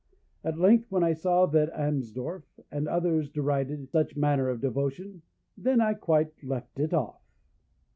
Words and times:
At 0.43 0.57
length, 0.57 0.89
when 0.91 1.03
I 1.03 1.13
saw 1.13 1.45
that 1.45 1.71
Amsdorff 1.73 2.59
and 2.71 2.87
others 2.87 3.29
derided 3.29 3.87
such 3.87 4.17
manner 4.17 4.49
of 4.49 4.59
devotion, 4.59 5.21
then 5.55 5.79
I 5.79 5.93
quite 5.93 6.43
left 6.43 6.79
it 6.79 6.91
off. 6.91 7.21